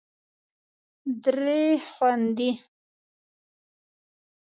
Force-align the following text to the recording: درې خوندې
درې 1.23 1.61
خوندې 1.91 2.51